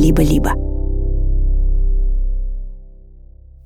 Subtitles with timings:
[0.00, 0.54] либо-либо.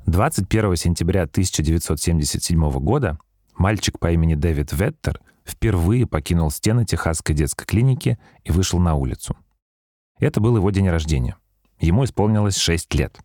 [0.06, 3.18] 21 сентября 1977 года
[3.56, 9.36] мальчик по имени Дэвид Веттер впервые покинул стены Техасской детской клиники и вышел на улицу.
[10.18, 11.36] Это был его день рождения.
[11.78, 13.18] Ему исполнилось 6 лет.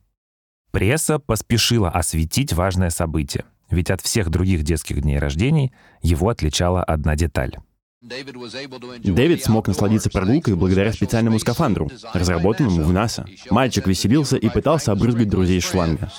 [0.71, 5.73] Пресса поспешила осветить важное событие, ведь от всех других детских дней рождений
[6.03, 7.57] его отличала одна деталь.
[8.01, 13.25] Дэвид смог насладиться прогулкой благодаря специальному скафандру, разработанному в НАСА.
[13.49, 16.09] Мальчик веселился и пытался обрызгать друзей шланга.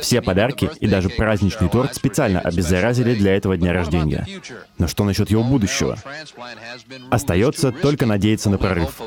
[0.00, 4.26] Все подарки и даже праздничный торт специально обеззаразили для этого дня рождения.
[4.78, 5.98] Но что насчет его будущего?
[7.10, 9.00] Остается только надеяться на прорыв.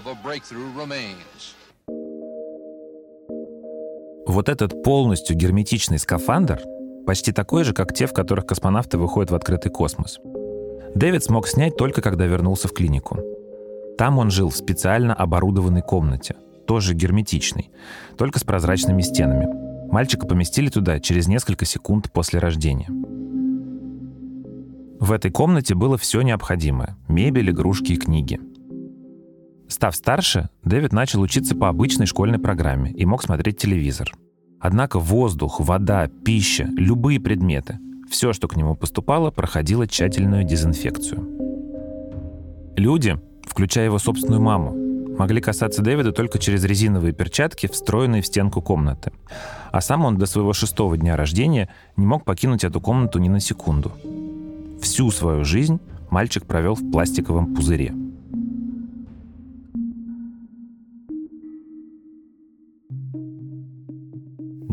[4.26, 6.62] Вот этот полностью герметичный скафандр
[7.06, 10.20] почти такой же, как те, в которых космонавты выходят в открытый космос.
[10.96, 13.20] Дэвид смог снять только когда вернулся в клинику.
[13.98, 16.36] Там он жил в специально оборудованной комнате,
[16.68, 17.72] тоже герметичной,
[18.18, 19.48] только с прозрачными стенами.
[19.92, 22.90] Мальчика поместили туда через несколько секунд после рождения.
[25.00, 28.40] В этой комнате было все необходимое– мебель, игрушки и книги.
[29.68, 34.14] Став старше, Дэвид начал учиться по обычной школьной программе и мог смотреть телевизор.
[34.64, 41.28] Однако воздух, вода, пища, любые предметы– все, что к нему поступало, проходило тщательную дезинфекцию.
[42.78, 44.74] Люди, включая его собственную маму,
[45.18, 49.12] могли касаться Дэвида только через резиновые перчатки, встроенные в стенку комнаты.
[49.74, 53.42] А сам он до своего шестого дня рождения не мог покинуть эту комнату ни на
[53.42, 53.92] секунду.
[54.82, 57.94] Всю свою жизнь мальчик провел в пластиковом пузыре.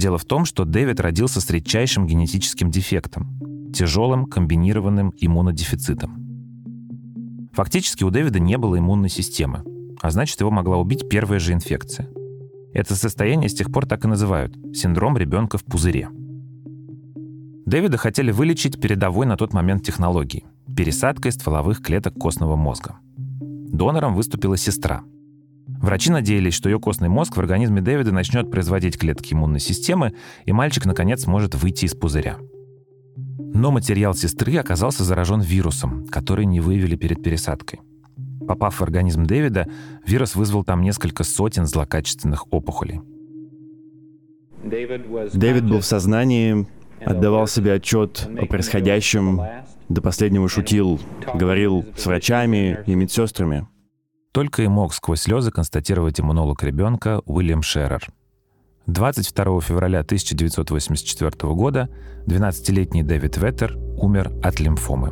[0.00, 3.38] Дело в том, что Дэвид родился с редчайшим генетическим дефектом–
[3.74, 7.50] тяжелым комбинированным иммунодефицитом.
[7.52, 9.62] Фактически у Дэвида не было иммунной системы,
[10.00, 12.08] а значит, его могла убить первая же инфекция.
[12.72, 16.08] Это состояние с тех пор так и называют– синдром ребенка в пузыре.
[17.66, 22.96] Дэвида хотели вылечить передовой на тот момент технологией– пересадкой стволовых клеток костного мозга.
[23.36, 25.02] Донором выступила сестра.
[25.80, 30.12] Врачи надеялись, что ее костный мозг в организме Дэвида начнет производить клетки иммунной системы,
[30.44, 32.36] и мальчик, наконец, сможет выйти из пузыря.
[33.38, 37.80] Но материал сестры оказался заражен вирусом, который не выявили перед пересадкой.
[38.46, 39.68] Попав в организм Дэвида,
[40.06, 43.00] вирус вызвал там несколько сотен злокачественных опухолей.
[44.62, 46.66] Дэвид был в сознании,
[47.02, 49.40] отдавал себе отчет о происходящем,
[49.88, 51.00] до последнего шутил,
[51.34, 53.66] говорил с врачами и медсестрами.
[54.32, 58.06] Только и мог сквозь слезы констатировать иммунолог ребенка Уильям Шеррер.
[58.86, 61.88] 22 февраля 1984 года
[62.26, 65.10] 12-летний Дэвид Веттер умер от лимфомы.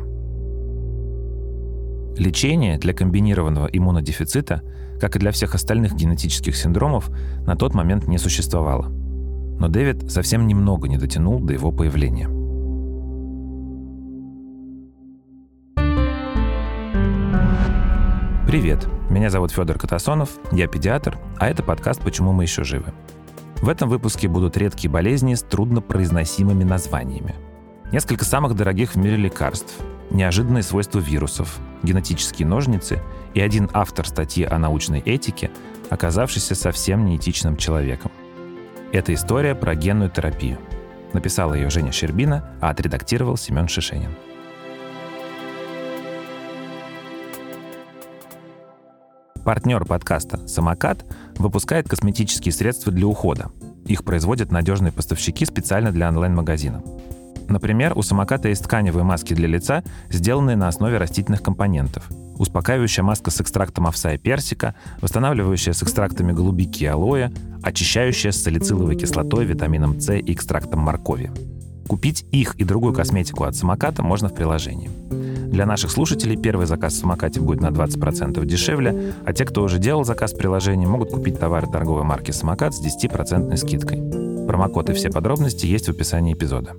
[2.17, 4.61] Лечения для комбинированного иммунодефицита,
[4.99, 7.09] как и для всех остальных генетических синдромов,
[7.45, 8.87] на тот момент не существовало.
[8.87, 12.29] Но Дэвид совсем немного не дотянул до его появления.
[18.47, 22.93] Привет, меня зовут Федор Катасонов, я педиатр, а это подкаст «Почему мы еще живы».
[23.55, 27.35] В этом выпуске будут редкие болезни с труднопроизносимыми названиями.
[27.91, 29.73] Несколько самых дорогих в мире лекарств,
[30.11, 33.01] неожиданные свойства вирусов, генетические ножницы
[33.33, 35.49] и один автор статьи о научной этике,
[35.89, 38.11] оказавшийся совсем неэтичным человеком.
[38.91, 40.59] Это история про генную терапию.
[41.13, 44.11] Написала ее Женя Щербина, а отредактировал Семен Шишенин.
[49.49, 51.03] Партнер подкаста «Самокат»
[51.39, 53.49] выпускает косметические средства для ухода.
[53.87, 56.83] Их производят надежные поставщики специально для онлайн-магазина.
[57.47, 62.07] Например, у самоката есть тканевые маски для лица, сделанные на основе растительных компонентов.
[62.37, 67.31] Успокаивающая маска с экстрактом овса и персика, восстанавливающая с экстрактами голубики и алоэ,
[67.63, 71.31] очищающая с салициловой кислотой, витамином С и экстрактом моркови.
[71.87, 74.91] Купить их и другую косметику от самоката можно в приложении.
[75.51, 79.79] Для наших слушателей первый заказ в самокате будет на 20% дешевле, а те, кто уже
[79.79, 84.45] делал заказ в приложении, могут купить товары торговой марки «Самокат» с 10% скидкой.
[84.47, 86.75] Промокод и все подробности есть в описании эпизода.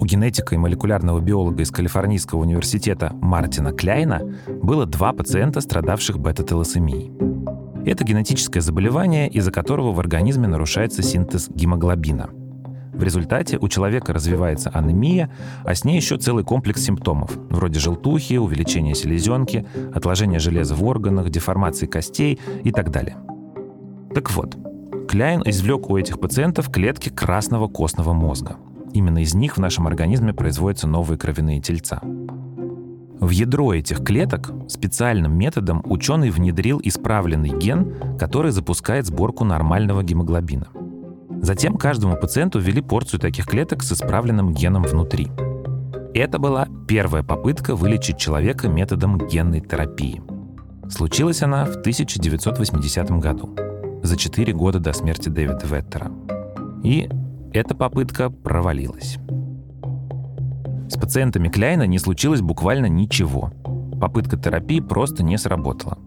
[0.00, 4.22] У генетика и молекулярного биолога из Калифорнийского университета Мартина Кляйна
[4.62, 7.33] было два пациента, страдавших бета-телосемией.
[7.84, 12.30] Это генетическое заболевание, из-за которого в организме нарушается синтез гемоглобина.
[12.92, 15.30] В результате у человека развивается анемия,
[15.64, 21.30] а с ней еще целый комплекс симптомов, вроде желтухи, увеличения селезенки, отложения железа в органах,
[21.30, 23.16] деформации костей и так далее.
[24.14, 24.56] Так вот,
[25.08, 28.56] Кляйн извлек у этих пациентов клетки красного костного мозга–
[28.94, 32.00] Именно из них в нашем организме производятся новые кровяные тельца.
[33.24, 40.66] В ядро этих клеток специальным методом ученый внедрил исправленный ген, который запускает сборку нормального гемоглобина.
[41.40, 45.28] Затем каждому пациенту ввели порцию таких клеток с исправленным геном внутри.
[46.12, 50.20] Это была первая попытка вылечить человека методом генной терапии.
[50.90, 53.56] Случилась она в 1980 году,
[54.02, 56.12] за 4 года до смерти Дэвида Веттера.
[56.82, 57.08] И
[57.54, 59.16] эта попытка провалилась.
[60.88, 63.52] С пациентами Кляйна не случилось буквально ничего.
[64.00, 65.98] Попытка терапии просто не сработала.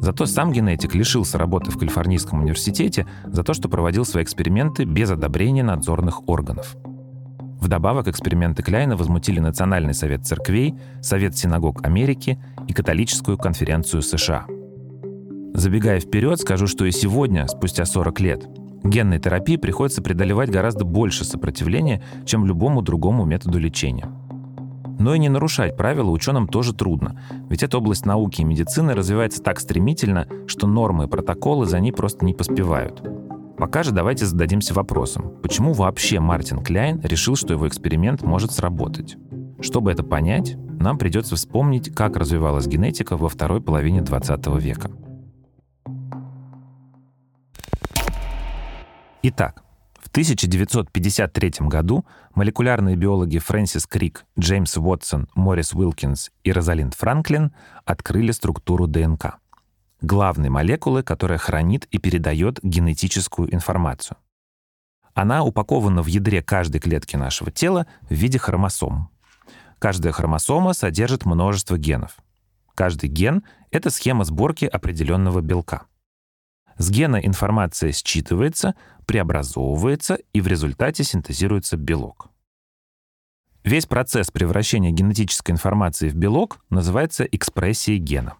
[0.00, 5.10] Зато сам генетик лишился работы в Калифорнийском университете за то, что проводил свои эксперименты без
[5.10, 6.76] одобрения надзорных органов.
[7.60, 14.46] Вдобавок эксперименты Кляйна возмутили Национальный совет церквей, Совет синагог Америки и Католическую конференцию США.
[15.54, 18.46] Забегая вперед, скажу, что и сегодня, спустя 40 лет,
[18.86, 24.08] Генной терапии приходится преодолевать гораздо больше сопротивления, чем любому другому методу лечения.
[24.98, 29.42] Но и не нарушать правила ученым тоже трудно, ведь эта область науки и медицины развивается
[29.42, 33.02] так стремительно, что нормы и протоколы за ней просто не поспевают.
[33.58, 39.16] Пока же давайте зададимся вопросом, почему вообще Мартин Кляйн решил, что его эксперимент может сработать?
[39.60, 44.90] Чтобы это понять, нам придется вспомнить, как развивалась генетика во второй половине 20 века.
[49.28, 49.64] Итак,
[49.98, 52.06] в 1953 году
[52.36, 57.52] молекулярные биологи Фрэнсис Крик, Джеймс Уотсон, Морис Уилкинс и Розалинд Франклин
[57.84, 59.38] открыли структуру ДНК—
[60.00, 64.16] главной молекулы, которая хранит и передает генетическую информацию.
[65.12, 69.10] Она упакована в ядре каждой клетки нашего тела в виде хромосом.
[69.80, 72.18] Каждая хромосома содержит множество генов.
[72.76, 73.42] Каждый ген—
[73.72, 75.86] это схема сборки определенного белка—
[76.78, 78.74] с гена информация считывается,
[79.06, 82.28] преобразовывается и в результате синтезируется белок.
[83.64, 88.34] Весь процесс превращения генетической информации в белок называется экспрессией гена.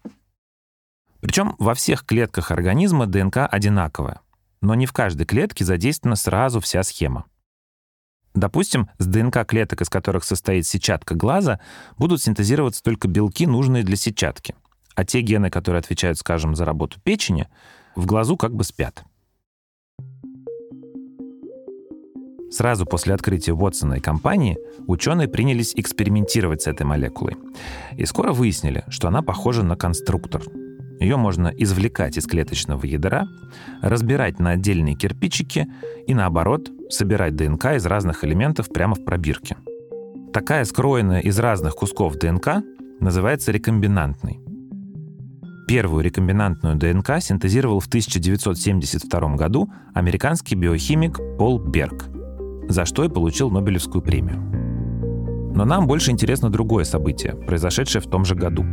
[1.19, 4.21] Причем во всех клетках организма ДНК одинаковая,
[4.61, 7.25] но не в каждой клетке задействована сразу вся схема.
[8.35, 11.59] Допустим, с ДНК клеток, из которых состоит сетчатка глаза,
[11.97, 14.55] будут синтезироваться только белки, нужные для сетчатки.
[14.95, 17.49] А те гены, которые отвечают, скажем, за работу печени,
[17.97, 19.03] в глазу как бы спят.
[22.49, 24.57] Сразу после открытия Уотсона и компании
[24.87, 27.35] ученые принялись экспериментировать с этой молекулой.
[27.97, 30.43] И скоро выяснили, что она похожа на конструктор.
[30.99, 33.27] Ее можно извлекать из клеточного ядра,
[33.81, 35.67] разбирать на отдельные кирпичики
[36.07, 39.57] и, наоборот, собирать ДНК из разных элементов прямо в пробирке.
[40.33, 42.63] Такая скроенная из разных кусков ДНК
[42.99, 44.46] называется рекомбинантной.
[45.67, 52.05] Первую рекомбинантную ДНК синтезировал в 1972 году американский биохимик Пол Берг,
[52.69, 54.39] за что и получил Нобелевскую премию.
[55.53, 58.63] Но нам больше интересно другое событие, произошедшее в том же году,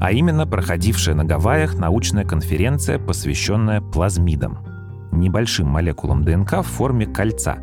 [0.00, 4.58] а именно проходившая на Гавайях научная конференция, посвященная плазмидам,
[5.12, 7.58] небольшим молекулам ДНК в форме кольца,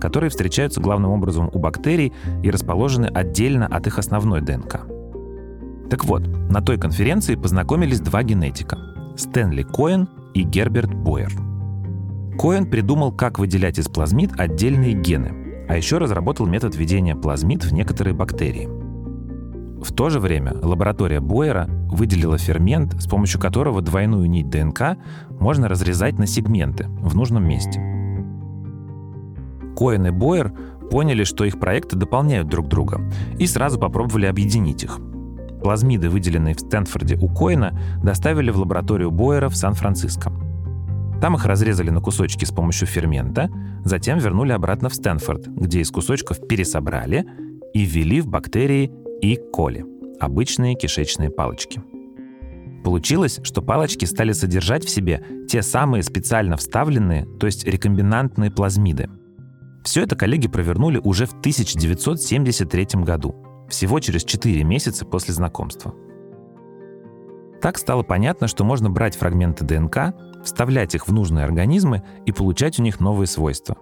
[0.00, 2.12] которые встречаются главным образом у бактерий
[2.42, 4.84] и расположены отдельно от их основной ДНК–
[5.88, 8.78] так вот, на той конференции познакомились два генетика—
[9.16, 11.32] Стэнли Коэн и Герберт Бойер.
[12.38, 17.72] Коэн придумал, как выделять из плазмид отдельные гены, а еще разработал метод введения плазмид в
[17.72, 18.68] некоторые бактерии.
[19.82, 24.98] В то же время лаборатория Бойера выделила фермент, с помощью которого двойную нить ДНК
[25.38, 27.80] можно разрезать на сегменты в нужном месте.
[29.76, 30.52] Коэн и Бойер
[30.90, 33.00] поняли, что их проекты дополняют друг друга,
[33.38, 34.98] и сразу попробовали объединить их—
[35.66, 40.30] Плазмиды, выделенные в Стэнфорде у Коина, доставили в лабораторию Бойера в Сан-Франциско.
[41.20, 43.50] Там их разрезали на кусочки с помощью фермента,
[43.84, 47.26] затем вернули обратно в Стэнфорд, где из кусочков пересобрали
[47.74, 49.84] и ввели в бактерии и коли–
[50.20, 51.82] обычные кишечные палочки.
[52.84, 59.10] Получилось, что палочки стали содержать в себе те самые специально вставленные, то есть рекомбинантные плазмиды.
[59.82, 63.34] Все это коллеги провернули уже в 1973 году–
[63.68, 65.94] всего через 4 месяца после знакомства.
[67.60, 72.78] Так стало понятно, что можно брать фрагменты ДНК, вставлять их в нужные организмы и получать
[72.78, 73.76] у них новые свойства.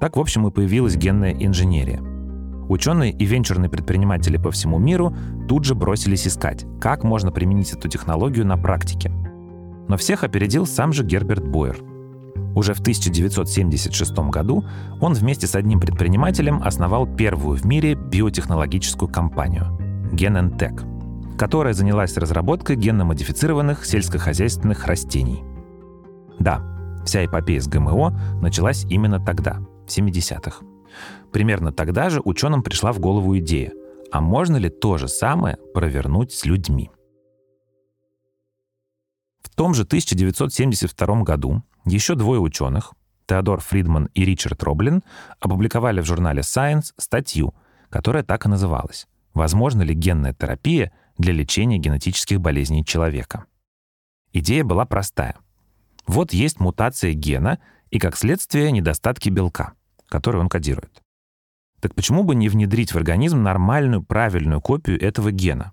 [0.00, 2.02] Так, в общем, и появилась генная инженерия.
[2.68, 5.14] Ученые и венчурные предприниматели по всему миру
[5.48, 9.12] тут же бросились искать, как можно применить эту технологию на практике.
[9.88, 11.78] Но всех опередил сам же Герберт Бойер–
[12.56, 14.64] уже в 1976 году
[15.00, 19.66] он вместе с одним предпринимателем основал первую в мире биотехнологическую компанию–
[20.12, 25.44] Genentech, которая занялась разработкой генно-модифицированных сельскохозяйственных растений.
[26.38, 26.62] Да,
[27.04, 30.64] вся эпопея с ГМО началась именно тогда, в 70-х.
[31.32, 33.72] Примерно тогда же ученым пришла в голову идея,
[34.10, 36.90] а можно ли то же самое провернуть с людьми?
[39.42, 41.62] В том же 1972 году
[41.94, 42.92] еще двое ученых,
[43.26, 45.02] Теодор Фридман и Ричард Роблин,
[45.40, 47.54] опубликовали в журнале Science статью,
[47.90, 53.44] которая так и называлась «Возможно ли генная терапия для лечения генетических болезней человека?»
[54.32, 55.36] Идея была простая.
[56.06, 57.58] Вот есть мутация гена
[57.90, 59.72] и, как следствие, недостатки белка,
[60.08, 61.02] который он кодирует.
[61.80, 65.72] Так почему бы не внедрить в организм нормальную, правильную копию этого гена?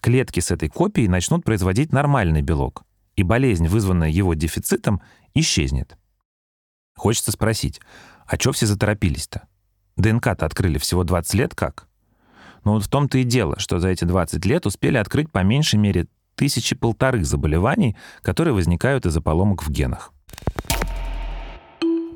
[0.00, 2.84] Клетки с этой копией начнут производить нормальный белок,
[3.20, 5.00] и болезнь, вызванная его дефицитом,
[5.34, 5.96] исчезнет.
[6.96, 7.80] Хочется спросить,
[8.26, 9.48] а чё все заторопились-то?
[9.96, 11.88] ДНК-то открыли всего 20 лет как?
[12.64, 15.78] Но вот в том-то и дело, что за эти 20 лет успели открыть по меньшей
[15.78, 20.12] мере тысячи полторы заболеваний, которые возникают из-за поломок в генах.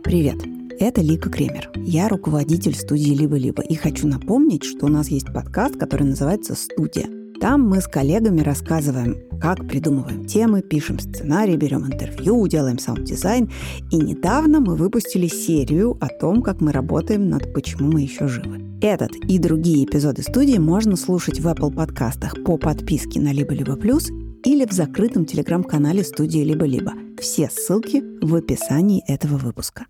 [0.03, 0.43] Привет!
[0.81, 1.71] Это Лика Кремер.
[1.77, 7.24] Я руководитель студии «Либо-либо» и хочу напомнить, что у нас есть подкаст, который называется «Студия».
[7.41, 13.51] Там мы с коллегами рассказываем, как придумываем темы, пишем сценарий, берем интервью, делаем саунд-дизайн.
[13.91, 18.63] И недавно мы выпустили серию о том, как мы работаем над «Почему мы еще живы».
[18.81, 24.11] Этот и другие эпизоды студии можно слушать в Apple подкастах по подписке на «Либо-либо плюс»
[24.45, 26.93] или в закрытом телеграм-канале студии «Либо-либо».
[27.21, 29.87] Все ссылки в описании этого выпуска.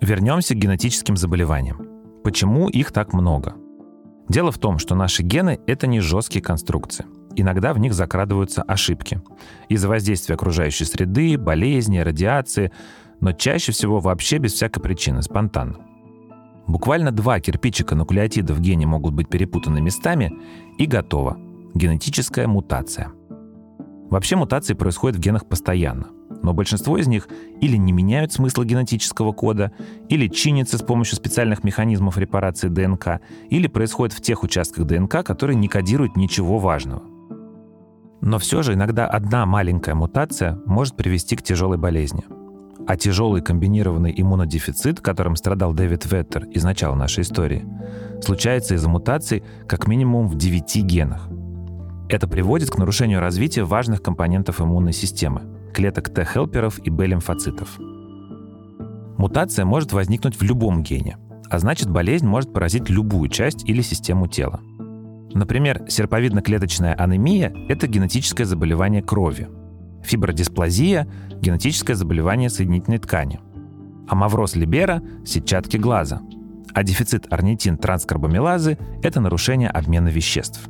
[0.00, 1.91] Вернемся к генетическим заболеваниям.
[2.24, 3.56] Почему их так много?
[4.28, 7.04] Дело в том, что наши гены— это не жесткие конструкции.
[7.34, 9.20] Иногда в них закрадываются ошибки.
[9.68, 12.72] Из-за воздействия окружающей среды, болезни, радиации,
[13.20, 15.76] но чаще всего вообще без всякой причины, спонтанно.
[16.66, 20.32] Буквально два кирпичика нуклеотида в гене могут быть перепутаны местами,
[20.78, 21.38] и готово.
[21.74, 23.12] Генетическая мутация.
[24.10, 26.06] Вообще мутации происходят в генах постоянно—
[26.42, 27.28] но большинство из них
[27.60, 29.72] или не меняют смысла генетического кода,
[30.08, 33.20] или чинятся с помощью специальных механизмов репарации ДНК,
[33.50, 37.02] или происходят в тех участках ДНК, которые не кодируют ничего важного.
[38.20, 42.24] Но все же иногда одна маленькая мутация может привести к тяжелой болезни.
[42.86, 47.64] А тяжелый комбинированный иммунодефицит, которым страдал Дэвид Веттер из начала нашей истории,
[48.20, 51.28] случается из-за мутаций как минимум в 9 генах.
[52.08, 57.78] Это приводит к нарушению развития важных компонентов иммунной системы, клеток Т-хелперов и Б-лимфоцитов.
[59.18, 61.16] Мутация может возникнуть в любом гене,
[61.48, 64.60] а значит болезнь может поразить любую часть или систему тела.
[65.34, 69.48] Например, серповидно-клеточная анемия– это генетическое заболевание крови.
[70.02, 71.08] Фибродисплазия–
[71.40, 73.40] генетическое заболевание соединительной ткани.
[74.08, 76.20] А мавроз либера– сетчатки глаза.
[76.74, 80.68] А дефицит орнитин-транскарбамилазы– это нарушение обмена веществ.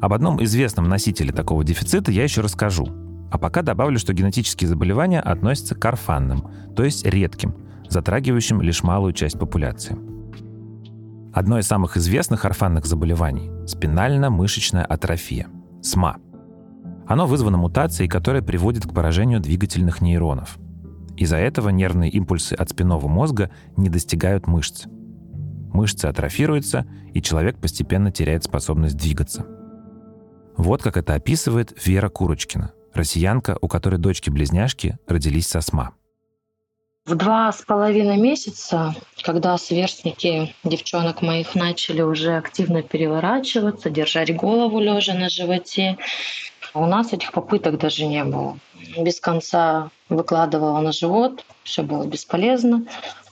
[0.00, 2.88] Об одном известном носителе такого дефицита я еще расскажу–
[3.30, 7.54] а пока добавлю, что генетические заболевания относятся к орфанным, то есть редким,
[7.88, 9.96] затрагивающим лишь малую часть популяции.
[11.32, 15.48] Одно из самых известных орфанных заболеваний– спинально-мышечная атрофия–
[15.82, 16.16] СМА.
[17.06, 20.58] Оно вызвано мутацией, которая приводит к поражению двигательных нейронов.
[21.16, 24.86] Из-за этого нервные импульсы от спинного мозга не достигают мышц.
[25.72, 29.46] Мышцы атрофируются, и человек постепенно теряет способность двигаться.
[30.56, 35.92] Вот как это описывает Вера Курочкина, россиянка, у которой дочки-близняшки родились со СМА.
[37.06, 44.80] В два с половиной месяца, когда сверстники девчонок моих начали уже активно переворачиваться, держать голову
[44.80, 45.98] лежа на животе,
[46.74, 48.58] у нас этих попыток даже не было.
[48.98, 52.84] Без конца выкладывала на живот, все было бесполезно.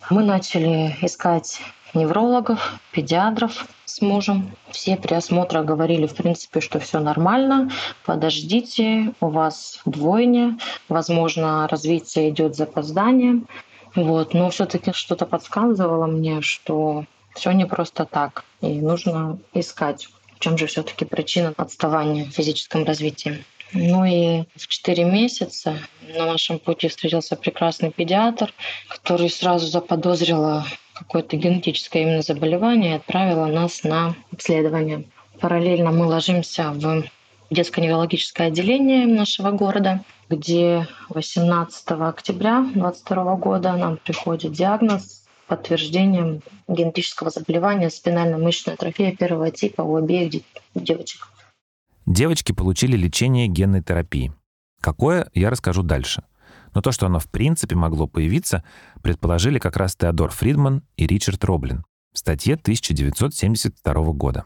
[0.09, 1.61] Мы начали искать
[1.95, 4.51] неврологов, педиатров с мужем.
[4.71, 7.71] Все при осмотрах говорили, в принципе, что все нормально,
[8.05, 10.59] подождите, у вас двойня,
[10.89, 13.47] возможно, развитие идет запозданием.
[13.95, 14.35] Вот.
[14.35, 20.59] Но все-таки что-то подсказывало мне, что все не просто так, и нужно искать, в чем
[20.59, 23.45] же все-таки причина отставания в физическом развитии.
[23.73, 25.79] Ну и в 4 месяца
[26.17, 28.53] на нашем пути встретился прекрасный педиатр,
[28.89, 35.05] который сразу заподозрила какое-то генетическое именно заболевание и отправила нас на обследование.
[35.41, 37.05] Параллельно мы ложимся в
[37.51, 47.31] детское неврологическое отделение нашего города, где 18 октября 2022 года нам приходит диагноз подтверждением генетического
[47.31, 50.43] заболевания спинально-мышечная атрофия первого типа у обеих
[50.75, 51.29] девочек.
[52.07, 54.33] Девочки получили лечение генной терапии.
[54.81, 56.23] Какое, я расскажу дальше–
[56.75, 58.65] но то, что оно в принципе могло появиться,
[59.03, 64.45] предположили как раз Теодор Фридман и Ричард Роблин в статье 1972 года.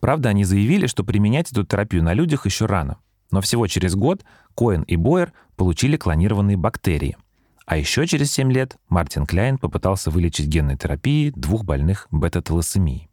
[0.00, 2.98] Правда, они заявили, что применять эту терапию на людях еще рано,
[3.30, 4.24] но всего через год
[4.54, 7.16] Коэн и Бойер получили клонированные бактерии,
[7.64, 13.10] А еще через 7 лет Мартин Кляйн попытался вылечить генной терапией двух больных бета-талассемией.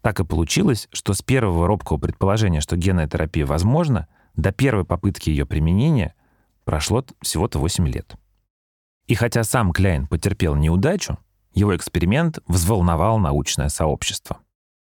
[0.00, 5.30] Так и получилось, что с первого робкого предположения, что генная терапия возможна, до первой попытки
[5.30, 6.14] ее применения
[6.64, 8.16] прошло всего-то 8 лет.
[9.06, 11.18] И хотя сам Кляйн потерпел неудачу,
[11.54, 14.38] его эксперимент взволновал научное сообщество.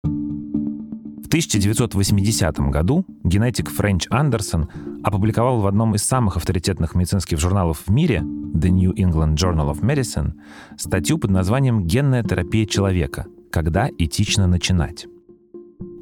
[0.03, 4.69] В 1980 году генетик Френч Андерсон
[5.03, 9.81] опубликовал в одном из самых авторитетных медицинских журналов в мире, The New England Journal of
[9.81, 10.33] Medicine,
[10.77, 13.27] статью под названием «Генная терапия человека.
[13.49, 15.07] Когда этично начинать?».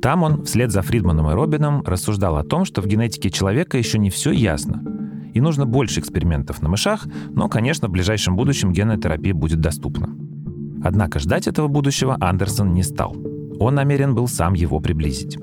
[0.01, 3.99] Там он, вслед за Фридманом и Робином, рассуждал о том, что в генетике человека еще
[3.99, 4.81] не все ясно,
[5.39, 10.09] и нужно больше экспериментов на мышах, но, конечно, в ближайшем будущем генная терапия будет доступна.
[10.83, 13.15] Однако ждать этого будущего Андерсон не стал.
[13.57, 15.37] Он намерен был сам его приблизить.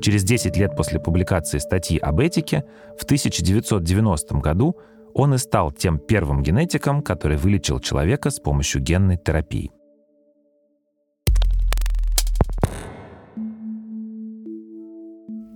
[0.00, 2.62] Через 10 лет после публикации статьи об этике,
[2.96, 4.76] в 1990 году
[5.14, 9.72] он и стал тем первым генетиком, который вылечил человека с помощью генной терапии.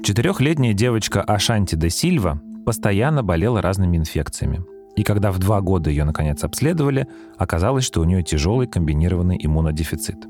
[0.03, 4.65] Четырехлетняя девочка Ашанти де Сильва постоянно болела разными инфекциями.
[4.97, 7.07] И когда в два года ее наконец обследовали,
[7.39, 10.27] оказалось, что у нее тяжелый комбинированный иммунодефицит.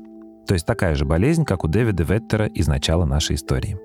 [0.47, 3.77] То есть такая же болезнь, как у Дэвида Веттера из начала нашей истории.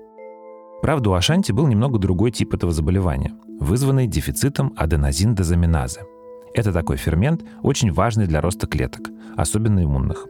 [0.81, 6.01] Правда, у Ашанти был немного другой тип этого заболевания, вызванный дефицитом аденозиндозаминазы.
[6.53, 10.25] Это такой фермент, очень важный для роста клеток, особенно иммунных.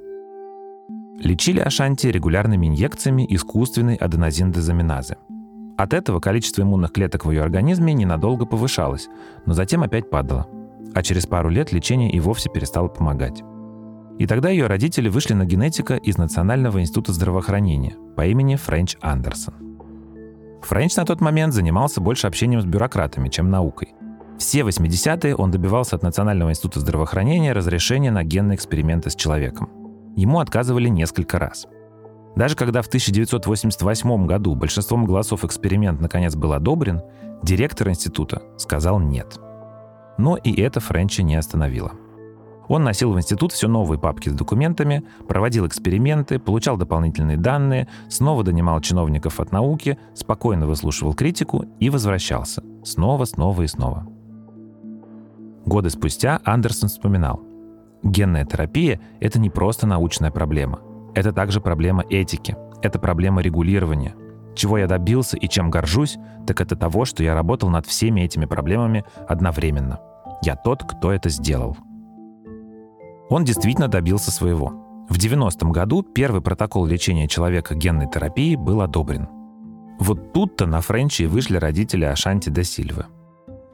[1.22, 5.18] Лечили Ашанти регулярными инъекциями искусственной аденозиндозаминазы–
[5.80, 9.08] от этого количество иммунных клеток в ее организме ненадолго повышалось,
[9.46, 10.46] но затем опять падало.
[10.94, 13.44] А через пару лет лечение и вовсе перестало помогать.
[14.18, 19.54] И тогда ее родители вышли на генетика из Национального института здравоохранения по имени Френч Андерсон.
[20.64, 23.94] Френч на тот момент занимался больше общением с бюрократами, чем наукой.
[24.38, 29.70] Все 80-е он добивался от Национального института здравоохранения разрешения на генные эксперименты с человеком.
[30.18, 31.68] Ему отказывали несколько раз–
[32.36, 37.02] даже когда в 1988 году большинством голосов эксперимент наконец был одобрен,
[37.44, 39.40] директор института сказал «нет».
[40.18, 41.94] Но и это Френча не остановило.
[42.70, 48.44] Он носил в институт все новые папки с документами, проводил эксперименты, получал дополнительные данные, снова
[48.44, 52.64] донимал чиновников от науки, спокойно выслушивал критику и возвращался.
[52.84, 54.06] Снова, снова и снова.
[55.66, 57.42] Годы спустя Андерсон вспоминал.
[58.04, 60.80] Генная терапия— это не просто научная проблема.
[61.14, 64.16] Это также проблема этики, это проблема регулирования.
[64.56, 68.46] Чего я добился и чем горжусь, так это того, что я работал над всеми этими
[68.46, 70.00] проблемами одновременно.
[70.44, 71.78] Я тот, кто это сделал.
[73.30, 75.06] Он действительно добился своего.
[75.10, 79.28] В 90-м году первый протокол лечения человека генной терапией был одобрен.
[80.00, 83.06] Вот тут-то на Френче вышли родители Ашанти де Сильвы.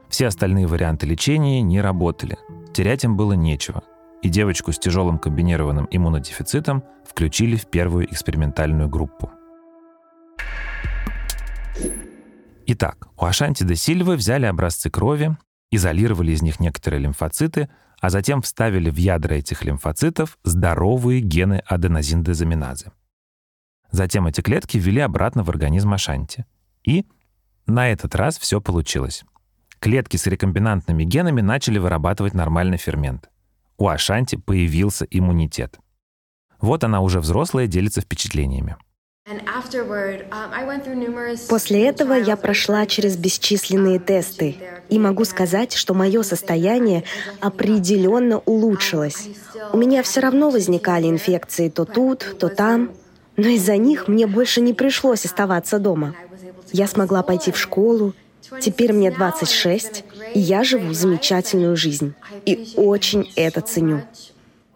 [0.08, 2.38] Все остальные варианты лечения не работали.
[2.72, 3.82] Терять им было нечего–
[4.22, 9.30] и девочку с тяжелым комбинированным иммунодефицитом включили в первую экспериментальную группу.
[12.66, 15.36] Итак, у Ашанти де Сильвы взяли образцы крови,
[15.70, 17.68] изолировали из них некоторые лимфоциты,
[18.00, 22.92] а затем вставили в ядра этих лимфоцитов здоровые гены аденозиндезаминазы.
[23.90, 26.44] Затем эти клетки ввели обратно в организм Ашанти.
[26.82, 27.06] И
[27.66, 29.24] на этот раз все получилось.
[29.78, 33.30] Клетки с рекомбинантными генами начали вырабатывать нормальный фермент
[33.78, 35.78] у Ашанти появился иммунитет.
[36.60, 38.76] Вот она уже взрослая делится впечатлениями.
[39.28, 39.40] Um,
[41.48, 44.54] После этого я прошла через бесчисленные тесты
[44.88, 47.02] и могу сказать, что мое состояние
[47.40, 49.28] определенно улучшилось.
[49.72, 52.92] У меня все равно возникали инфекции то тут, то там,
[53.36, 56.14] но из-за них мне больше не пришлось оставаться дома.
[56.72, 58.14] Я смогла пойти в школу,
[58.60, 60.04] Теперь мне 26,
[60.34, 62.14] и я живу замечательную жизнь.
[62.44, 64.02] И очень это ценю.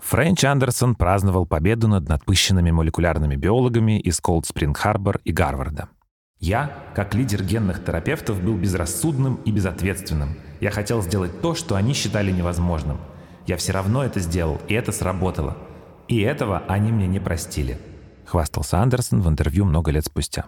[0.00, 5.88] Френч Андерсон праздновал победу над напыщенными молекулярными биологами из Колд Спринг Харбор и Гарварда.
[6.40, 10.36] Я, как лидер генных терапевтов, был безрассудным и безответственным.
[10.60, 12.98] Я хотел сделать то, что они считали невозможным.
[13.46, 15.58] Я все равно это сделал, и это сработало.
[16.08, 17.78] И этого они мне не простили.
[18.24, 20.46] Хвастался Андерсон в интервью много лет спустя.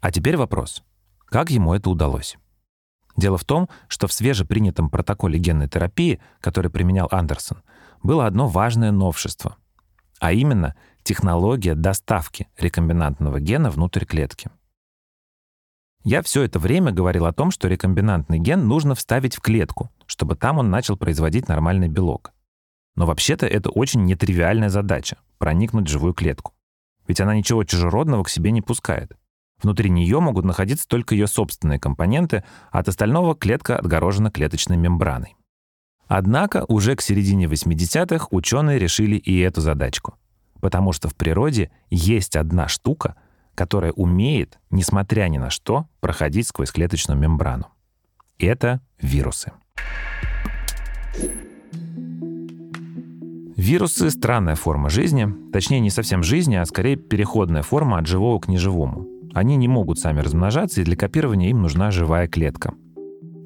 [0.00, 0.82] А теперь вопрос.
[1.30, 2.36] Как ему это удалось?
[3.16, 7.62] Дело в том, что в свежепринятом протоколе генной терапии, который применял Андерсон,
[8.02, 9.56] было одно важное новшество,
[10.18, 14.50] а именно технология доставки рекомбинантного гена внутрь клетки.
[16.02, 20.34] Я все это время говорил о том, что рекомбинантный ген нужно вставить в клетку, чтобы
[20.34, 22.32] там он начал производить нормальный белок.
[22.96, 26.54] Но вообще-то это очень нетривиальная задача— проникнуть в живую клетку.
[27.06, 29.12] Ведь она ничего чужеродного к себе не пускает.
[29.62, 35.36] Внутри нее могут находиться только ее собственные компоненты, а от остального клетка отгорожена клеточной мембраной.
[36.06, 40.14] Однако уже к середине 80-х ученые решили и эту задачку.
[40.60, 43.16] Потому что в природе есть одна штука,
[43.54, 47.66] которая умеет, несмотря ни на что, проходить сквозь клеточную мембрану.
[48.38, 49.52] Это вирусы.
[53.56, 58.48] Вирусы— странная форма жизни, точнее не совсем жизни, а скорее переходная форма от живого к
[58.48, 59.09] неживому.
[59.32, 62.74] Они не могут сами размножаться, и для копирования им нужна живая клетка.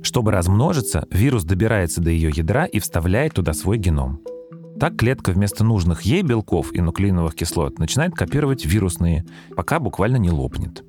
[0.03, 4.20] Чтобы размножиться, вирус добирается до ее ядра и вставляет туда свой геном.
[4.79, 9.25] Так клетка вместо нужных ей белков и нуклеиновых кислот начинает копировать вирусные,
[9.57, 10.85] пока буквально не лопнет.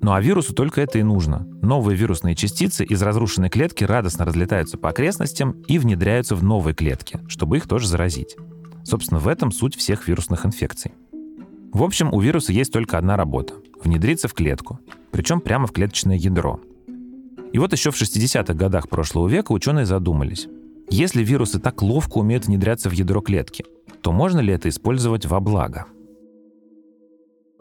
[0.00, 1.46] Ну а вирусу только это и нужно.
[1.62, 7.20] Новые вирусные частицы из разрушенной клетки радостно разлетаются по окрестностям и внедряются в новые клетки,
[7.28, 8.36] чтобы их тоже заразить.
[8.84, 10.92] Собственно, в этом суть всех вирусных инфекций.
[11.72, 16.16] В общем, у вируса есть только одна работа— внедриться в клетку, причем прямо в клеточное
[16.16, 16.60] ядро.
[17.52, 20.48] И вот еще в 60-х годах прошлого века ученые задумались,
[20.90, 23.64] если вирусы так ловко умеют внедряться в ядро клетки,
[24.02, 25.86] то можно ли это использовать во благо?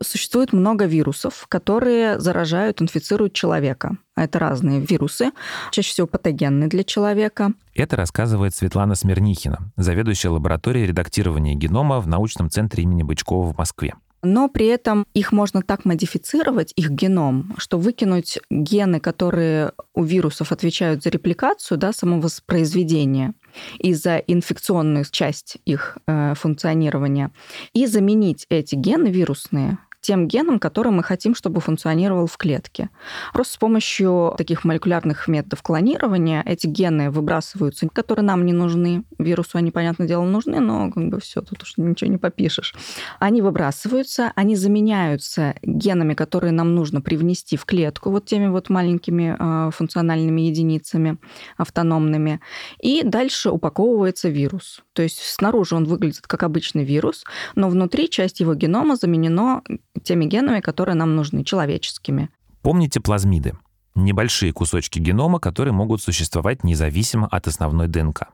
[0.01, 3.97] Существует много вирусов, которые заражают, инфицируют человека.
[4.17, 5.31] Это разные вирусы,
[5.71, 7.53] чаще всего патогенные для человека.
[7.73, 13.95] Это рассказывает Светлана Смирнихина, заведующая лабораторией редактирования генома в научном центре имени Бычкова в Москве
[14.25, 20.51] но при этом их можно так модифицировать, их геном, что выкинуть гены, которые у вирусов
[20.51, 23.33] отвечают за репликацию, да, самовоспроизведение,
[23.79, 27.31] и за инфекционную часть их э, функционирования,
[27.73, 32.89] и заменить эти гены вирусные тем геном, который мы хотим, чтобы функционировал в клетке.
[33.33, 39.03] Просто с помощью таких молекулярных методов клонирования эти гены выбрасываются, которые нам не нужны.
[39.17, 42.75] Вирусу они, понятное дело, нужны, но как бы все, тут уж ничего не попишешь.
[43.19, 49.35] Они выбрасываются, они заменяются генами, которые нам нужно привнести в клетку, вот теми вот маленькими
[49.37, 51.17] э, функциональными единицами
[51.57, 52.41] автономными.
[52.79, 54.84] И дальше упаковывается вирус.
[54.95, 59.61] То есть снаружи он выглядит как обычный вирус, но внутри часть его генома заменено
[60.03, 62.29] теми генами, которые нам нужны, человеческими.
[62.61, 63.57] Помните плазмиды?
[63.95, 68.29] Небольшие кусочки генома, которые могут существовать независимо от основной ДНК.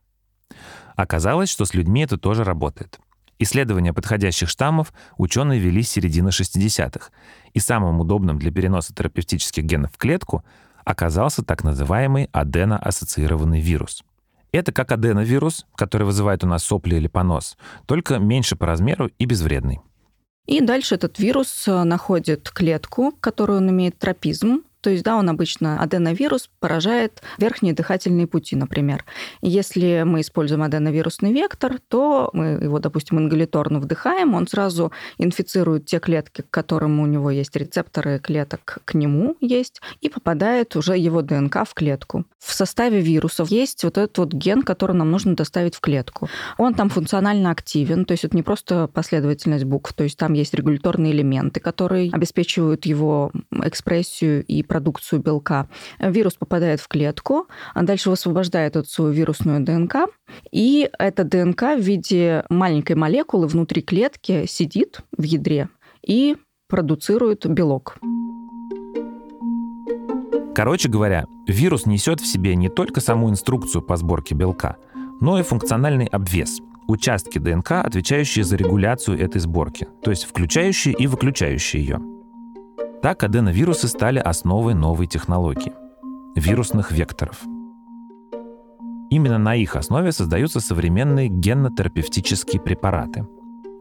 [0.95, 2.99] Оказалось, что с людьми это тоже работает.
[3.39, 7.09] Исследования подходящих штаммов ученые вели с середины 60-х,
[7.55, 10.43] и самым удобным для переноса терапевтических генов в клетку
[10.85, 14.03] оказался так называемый аденоассоциированный вирус.
[14.51, 19.25] Это как аденовирус, который вызывает у нас сопли или понос, только меньше по размеру и
[19.25, 19.79] безвредный.
[20.45, 25.29] И дальше этот вирус э, находит клетку, которую он имеет тропизм, то есть, да, он
[25.29, 29.05] обычно, аденовирус поражает верхние дыхательные пути, например.
[29.41, 35.99] Если мы используем аденовирусный вектор, то мы его, допустим, ингаляторно вдыхаем, он сразу инфицирует те
[35.99, 41.21] клетки, к которым у него есть рецепторы клеток, к нему есть, и попадает уже его
[41.21, 42.25] ДНК в клетку.
[42.39, 46.27] В составе вирусов есть вот этот вот ген, который нам нужно доставить в клетку.
[46.57, 50.53] Он там функционально активен, то есть это не просто последовательность букв, то есть там есть
[50.53, 55.67] регуляторные элементы, которые обеспечивают его экспрессию и продукцию белка.
[55.99, 60.07] Вирус попадает в клетку, а дальше высвобождает эту свою вирусную ДНК,
[60.49, 65.67] и эта ДНК в виде маленькой молекулы внутри клетки сидит в ядре
[66.07, 66.37] и
[66.69, 67.97] продуцирует белок.
[70.55, 74.77] Короче говоря, вирус несет в себе не только саму инструкцию по сборке белка,
[75.19, 81.07] но и функциональный обвес– участки ДНК, отвечающие за регуляцию этой сборки, то есть включающие и
[81.07, 82.20] выключающие ее.
[83.01, 85.73] Так аденовирусы стали основой новой технологии—
[86.35, 87.41] вирусных векторов.
[89.09, 93.27] Именно на их основе создаются современные генно-терапевтические препараты.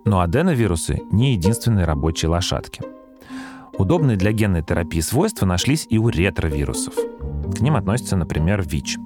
[0.06, 2.82] Но аденовирусы— не единственные рабочие лошадки.
[3.76, 6.94] Удобные для генной терапии свойства нашлись и у ретровирусов.
[6.94, 8.96] К ним относится, например, ВИЧ.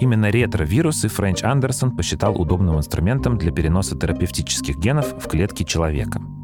[0.00, 6.20] Именно ретровирусы Френч Андерсон посчитал удобным инструментом для переноса терапевтических генов в клетки человека—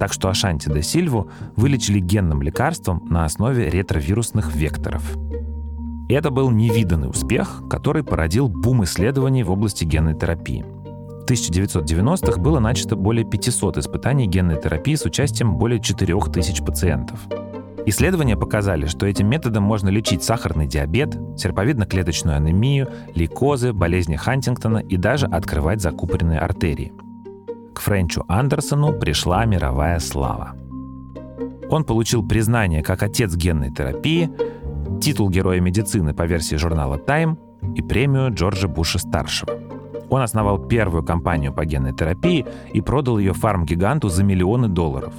[0.00, 5.02] так что Ашанти де Сильву вылечили генным лекарством на основе ретровирусных векторов.
[6.08, 10.64] Это был невиданный успех, который породил бум исследований в области генной терапии.
[10.64, 17.20] В 1990-х было начато более 500 испытаний генной терапии с участием более 4000 пациентов.
[17.84, 24.96] Исследования показали, что этим методом можно лечить сахарный диабет, серповидно-клеточную анемию, лейкозы, болезни Хантингтона и
[24.96, 26.92] даже открывать закупоренные артерии–
[27.74, 30.56] к Френчу Андерсону пришла мировая слава.
[31.70, 34.30] Он получил признание как отец генной терапии,
[35.00, 37.38] титул Героя медицины по версии журнала Time
[37.76, 39.52] и премию Джорджа Буша-старшего.
[40.08, 45.14] Он основал первую компанию по генной терапии и продал ее фарм-гиганту за миллионы долларов.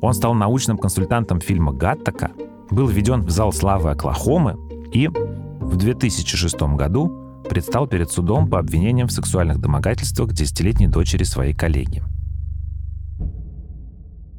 [0.00, 2.30] Он стал научным консультантом фильма «Гаттака»,
[2.70, 4.58] был введен в зал славы Оклахомы
[4.92, 11.54] и в 2006 году предстал перед судом по обвинениям в сексуальных домогательствах десятилетней дочери своей
[11.54, 12.02] коллеги.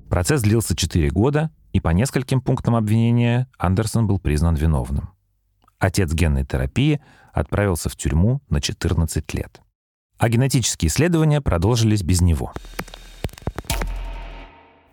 [0.10, 5.10] Процесс длился 4 года, и по нескольким пунктам обвинения Андерсон был признан виновным.
[5.78, 7.02] Отец генной терапии
[7.34, 9.62] отправился в тюрьму на 14 лет.
[10.18, 12.54] А генетические исследования продолжились без него.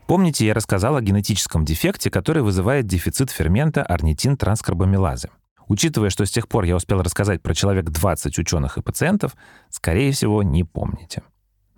[0.09, 5.31] Помните, я рассказал о генетическом дефекте, который вызывает дефицит фермента орнитин-транскарбамилазы.
[5.73, 9.35] Учитывая, что с тех пор я успел рассказать про человек 20 ученых и пациентов,
[9.71, 11.23] скорее всего, не помните.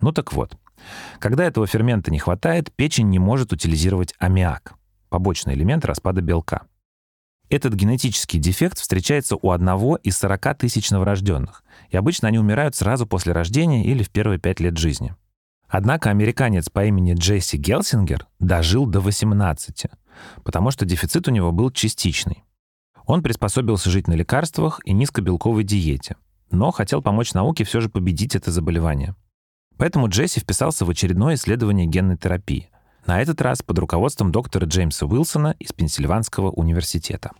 [0.00, 0.58] Ну так вот,
[1.20, 4.74] когда этого фермента не хватает, печень не может утилизировать аммиак,
[5.10, 6.62] побочный элемент распада белка.
[7.50, 13.06] Этот генетический дефект встречается у одного из 40 тысяч новорожденных, и обычно они умирают сразу
[13.06, 15.14] после рождения или в первые пять лет жизни.
[15.68, 19.86] Однако американец по имени Джесси Гелсингер дожил до 18,
[20.42, 22.42] потому что дефицит у него был частичный.
[23.06, 26.16] Он приспособился жить на лекарствах и низкобелковой диете,
[26.50, 29.14] но хотел помочь науке все же победить это заболевание.
[29.76, 32.70] Поэтому Джесси вписался в очередное исследование генной терапии,
[33.06, 37.32] на этот раз под руководством доктора Джеймса Уилсона из Пенсильванского университета.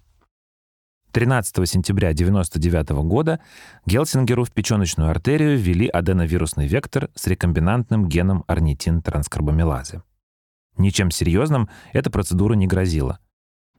[1.12, 3.40] 13 сентября 1999 года
[3.86, 10.02] Гелсингеру в печеночную артерию ввели аденовирусный вектор с рекомбинантным геном орнитин-транскарбамилазы.
[10.76, 13.20] Ничем серьезным эта процедура не грозила.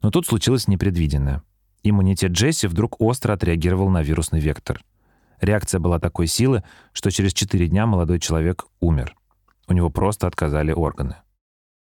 [0.02, 1.43] Но тут случилось непредвиденное.
[1.88, 4.84] Иммунитет Джесси вдруг остро отреагировал на вирусный вектор.
[5.39, 9.15] Реакция была такой силы, что через 4 дня молодой человек умер.
[9.67, 11.17] У него просто отказали органы.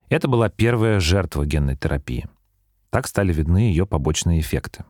[0.10, 2.28] Это была первая жертва генной терапии.
[2.90, 4.84] Так стали видны ее побочные эффекты.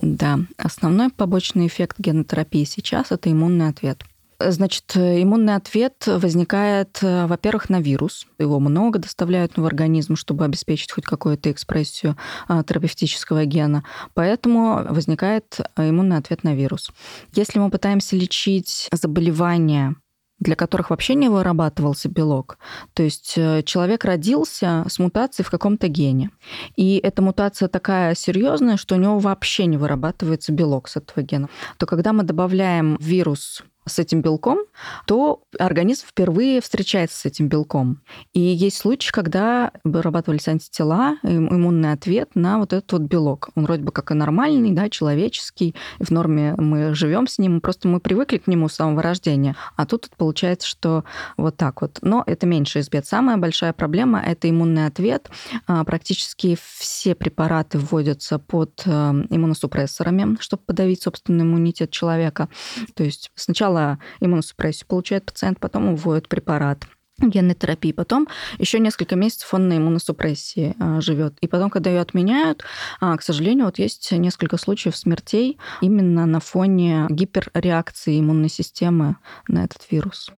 [0.00, 4.04] Да, основной побочный эффект генотерапии сейчас это иммунный ответ.
[4.38, 8.26] Значит, иммунный ответ возникает, во-первых, на вирус.
[8.38, 12.16] Его много доставляют в организм, чтобы обеспечить хоть какую-то экспрессию
[12.48, 13.84] терапевтического гена.
[14.14, 16.90] Поэтому возникает иммунный ответ на вирус.
[17.32, 19.96] Если мы пытаемся лечить заболевания
[20.38, 22.58] для которых вообще не вырабатывался белок.
[22.94, 26.30] То есть э, человек родился с мутацией в каком-то гене.
[26.76, 31.48] И эта мутация такая серьезная, что у него вообще не вырабатывается белок с этого гена.
[31.78, 34.58] То когда мы добавляем вирус с этим белком,
[35.06, 38.02] то организм впервые встречается с этим белком.
[38.32, 43.50] И есть случаи, когда вырабатывались антитела, иммунный ответ на вот этот вот белок.
[43.54, 47.88] Он вроде бы как и нормальный, да, человеческий, в норме мы живем с ним, просто
[47.88, 49.56] мы привыкли к нему с самого рождения.
[49.76, 51.04] А тут получается, что
[51.36, 51.98] вот так вот.
[52.02, 53.06] Но это меньше из бед.
[53.06, 55.30] Самая большая проблема— это иммунный ответ.
[55.66, 58.90] А, практически все препараты вводятся под э,
[59.30, 62.48] иммуносупрессорами, чтобы подавить собственный иммунитет человека.
[62.94, 66.86] То есть сначала сначала иммуносупрессию получает пациент, потом вводят препарат
[67.18, 67.92] генной терапии.
[67.92, 71.34] Потом еще несколько месяцев он на иммуносупрессии а, живет.
[71.40, 72.62] И потом, когда ее отменяют,
[73.00, 79.16] а, к сожалению, вот есть несколько случаев смертей именно на фоне гиперреакции иммунной системы
[79.48, 80.30] на этот вирус.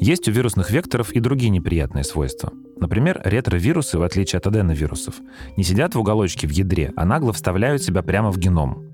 [0.00, 2.52] Есть у вирусных векторов и другие неприятные свойства.
[2.80, 5.14] Например, ретровирусы, в отличие от аденовирусов,
[5.56, 8.91] не сидят в уголочке в ядре, а нагло вставляют себя прямо в геном.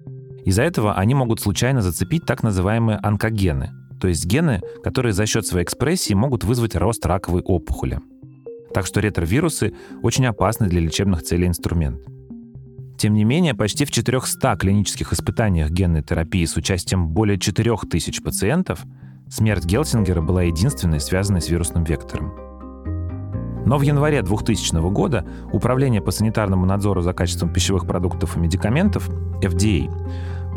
[0.49, 5.47] Из-за этого они могут случайно зацепить так называемые онкогены, то есть гены, которые за счет
[5.47, 8.01] своей экспрессии могут вызвать рост раковой опухоли.
[8.73, 12.01] Так что ретровирусы очень опасны для лечебных целей инструмент.
[12.97, 18.87] Тем не менее, почти в 400 клинических испытаниях генной терапии с участием более 4000 пациентов
[19.29, 22.33] смерть Гелсингера была единственной, связанной с вирусным вектором.
[23.67, 29.11] Но в январе 2000 года Управление по санитарному надзору за качеством пищевых продуктов и медикаментов,
[29.43, 29.91] FDA,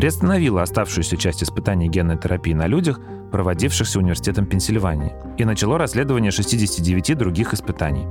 [0.02, 3.00] приостановила оставшуюся часть испытаний генной терапии на людях,
[3.32, 8.08] проводившихся Университетом Пенсильвании, и начало расследование 69 других испытаний.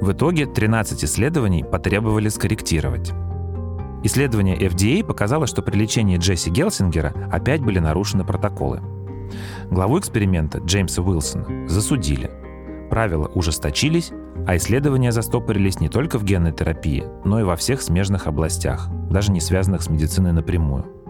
[0.00, 3.12] В итоге 13 исследований потребовали скорректировать.
[4.02, 8.80] Исследование FDA показало, что при лечении Джесси Гелсингера опять были нарушены протоколы.
[9.70, 12.30] Главу эксперимента Джеймса Уилсона засудили.
[12.88, 14.12] Правила ужесточились,
[14.46, 19.30] а исследования застопорились не только в генной терапии, но и во всех смежных областях, даже
[19.30, 21.01] не связанных с медициной напрямую.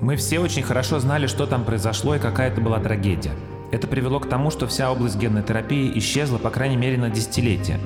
[0.00, 3.32] Мы все очень хорошо знали, что там произошло и какая это была трагедия.
[3.70, 7.78] Это привело к тому, что вся область генной терапии исчезла, по крайней мере, на десятилетия.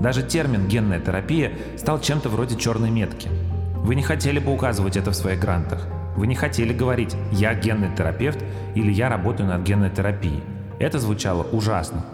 [0.00, 3.28] Даже термин «генная терапия» стал чем-то вроде черной метки.
[3.76, 5.86] Вы не хотели бы указывать это в своих грантах.
[6.16, 8.38] Вы не хотели говорить «я генный терапевт»
[8.74, 10.42] или «я работаю над генной терапией».
[10.78, 12.06] Это звучало ужасно.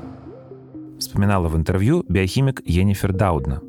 [0.98, 3.62] Вспоминала в интервью биохимик Енифер Даудна,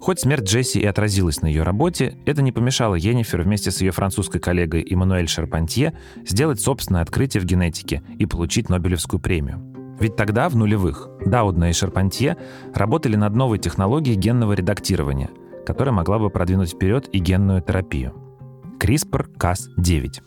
[0.00, 3.90] Хоть смерть Джесси и отразилась на ее работе, это не помешало Йеннифер вместе с ее
[3.92, 5.92] французской коллегой Эммануэль Шарпантье
[6.24, 9.60] сделать собственное открытие в генетике и получить Нобелевскую премию.
[10.00, 12.38] Ведь тогда, в нулевых, Даудна и Шарпантье
[12.74, 15.28] работали над новой технологией генного редактирования,
[15.66, 18.14] которая могла бы продвинуть вперед и генную терапию.
[18.80, 20.22] CRISPR-Cas9.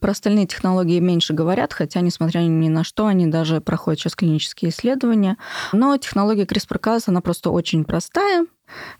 [0.00, 4.70] Про остальные технологии меньше говорят, хотя, несмотря ни на что, они даже проходят сейчас клинические
[4.70, 5.36] исследования.
[5.72, 8.46] Но технология CRISPR-Cas, она просто очень простая,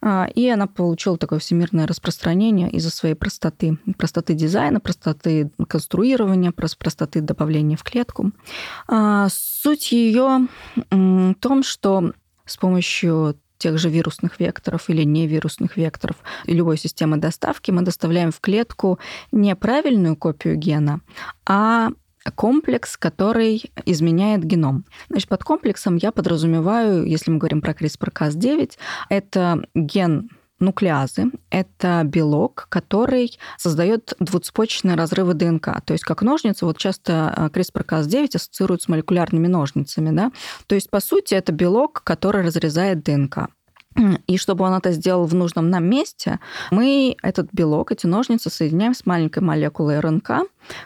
[0.02, 3.78] а, и она получила такое всемирное распространение из-за своей простоты.
[3.96, 8.32] Простоты дизайна, простоты конструирования, простоты добавления в клетку.
[8.86, 10.48] А, суть ее
[10.90, 12.12] в том, что
[12.44, 18.40] с помощью тех же вирусных векторов или невирусных векторов любой системы доставки мы доставляем в
[18.40, 18.99] клетку
[19.31, 21.01] не правильную копию гена,
[21.46, 21.90] а
[22.35, 24.85] комплекс, который изменяет геном.
[25.09, 28.73] Значит, под комплексом я подразумеваю, если мы говорим про CRISPR-Cas9,
[29.09, 31.31] это ген нуклеазы.
[31.51, 35.81] Это белок, который создает двуцепочечные разрывы ДНК.
[35.85, 40.14] То есть как ножницы, вот часто э, CRISPR-Cas9 ассоциируют с молекулярными ножницами.
[40.14, 40.33] Да?
[40.66, 43.49] То есть, по сути, это белок, который разрезает ДНК.
[44.26, 46.38] И чтобы он это сделал в нужном нам месте,
[46.70, 50.31] мы этот белок, эти ножницы соединяем с маленькой молекулой РНК,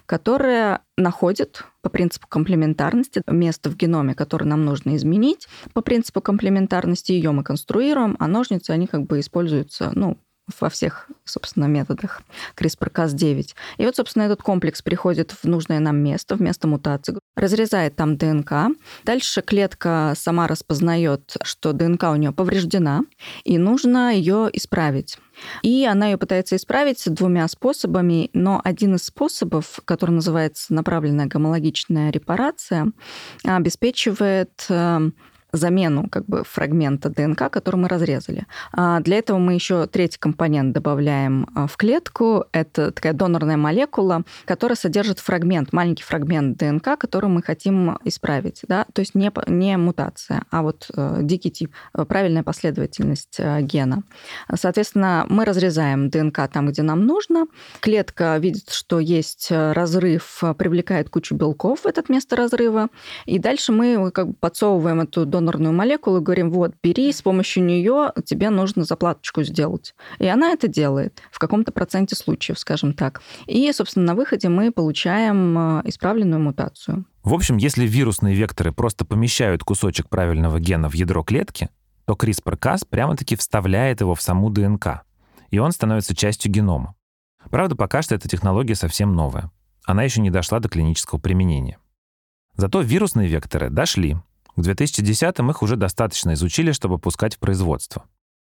[0.07, 5.49] которая находит по принципу комплементарности место в геноме, которое нам нужно изменить.
[5.73, 10.17] По принципу комплементарности ее мы конструируем, а ножницы, они как бы используются, ну,
[10.61, 12.23] во всех, собственно, методах
[12.57, 13.55] CRISPR-Cas9.
[13.79, 18.17] И вот, собственно, этот комплекс приходит в нужное нам место, в место мутации, разрезает там
[18.17, 18.77] ДНК.
[19.05, 23.03] Дальше клетка сама распознает, что ДНК у нее повреждена,
[23.45, 25.19] и нужно ее исправить.
[25.63, 32.11] И она ее пытается исправить двумя способами, но один из способов, который называется направленная гомологичная
[32.11, 32.93] репарация,
[33.45, 35.15] обеспечивает эм,
[35.57, 38.47] замену как бы фрагмента ДНК, который мы разрезали.
[38.73, 42.47] А для этого мы еще третий компонент добавляем а, в клетку.
[42.53, 48.63] Это такая донорная молекула, которая содержит фрагмент, маленький фрагмент ДНК, который мы хотим исправить.
[48.69, 48.87] Да?
[48.93, 54.03] То есть не, не мутация, а вот э, дикий тип, э, правильная последовательность э, гена.
[54.55, 57.47] Соответственно, мы разрезаем ДНК там, где нам нужно.
[57.81, 62.89] Клетка видит, что есть разрыв, привлекает кучу белков в это место разрыва.
[63.27, 67.65] И дальше мы как бы подсовываем эту донорную донорную молекулу, говорим, вот, бери, с помощью
[67.65, 69.95] нее тебе нужно заплаточку сделать.
[70.19, 73.21] И она это делает в каком-то проценте случаев, скажем так.
[73.47, 77.05] И, собственно, на выходе мы получаем э, исправленную мутацию.
[77.23, 81.69] В общем, если вирусные векторы просто помещают кусочек правильного гена в ядро клетки,
[82.07, 85.05] то CRISPR-Cas прямо-таки вставляет его в саму ДНК,
[85.51, 86.95] и он становится частью генома.
[87.51, 89.51] Правда, пока что эта технология совсем новая.
[89.87, 91.79] Она еще не дошла до клинического применения.
[92.57, 94.17] Зато вирусные векторы дошли,
[94.57, 98.05] к 2010-м их уже достаточно изучили, чтобы пускать в производство.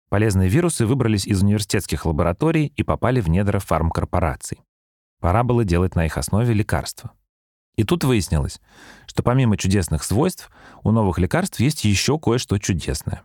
[0.10, 4.60] Полезные вирусы выбрались из университетских лабораторий и попали в недра фармкорпораций.
[5.20, 7.12] Пора было делать на их основе лекарства.
[7.76, 8.60] И тут выяснилось,
[9.06, 10.50] что помимо чудесных свойств,
[10.84, 13.22] у новых лекарств есть еще кое-что чудесное.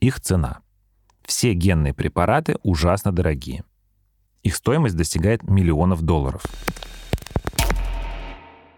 [0.00, 0.60] Их цена.
[1.24, 3.64] Все генные препараты ужасно дорогие.
[4.42, 6.42] Их стоимость достигает миллионов долларов.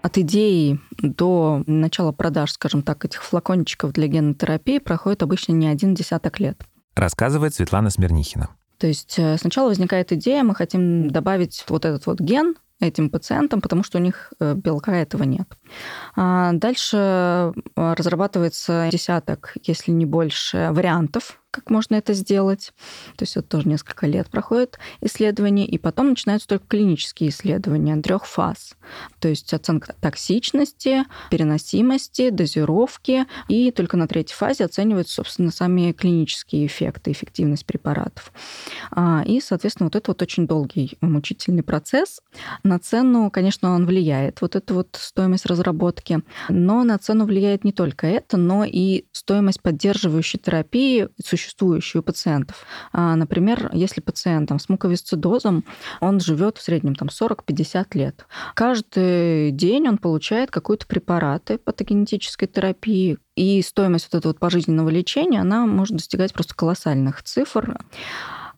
[0.08, 5.94] От идеи до начала продаж, скажем так, этих флакончиков для генотерапии проходит обычно не один
[5.94, 6.62] десяток лет.
[6.94, 8.48] Рассказывает Светлана Смирнихина.
[8.78, 13.60] То есть э, сначала возникает идея, мы хотим добавить вот этот вот ген этим пациентам,
[13.60, 15.48] потому что у них э, белка этого нет.
[16.16, 22.72] А дальше э, разрабатывается десяток, если не больше, вариантов как можно это сделать.
[23.16, 28.26] То есть это тоже несколько лет проходит исследование, и потом начинаются только клинические исследования трех
[28.26, 28.76] фаз.
[29.18, 36.66] То есть оценка токсичности, переносимости, дозировки, и только на третьей фазе оцениваются, собственно, сами клинические
[36.66, 38.32] эффекты, эффективность препаратов.
[38.90, 42.20] А, и, соответственно, вот это вот очень долгий, мучительный процесс.
[42.68, 47.72] На цену, конечно, он влияет, вот эта вот стоимость разработки, но на цену влияет не
[47.72, 52.64] только это, но и стоимость поддерживающей терапии существует существующие у пациентов.
[52.92, 55.64] А, например, если пациент с муковисцидозом,
[56.00, 58.26] он живет в среднем там, 40-50 лет.
[58.54, 65.40] Каждый день он получает какой-то препараты патогенетической терапии, и стоимость вот этого вот пожизненного лечения,
[65.40, 67.78] она может достигать просто колоссальных цифр.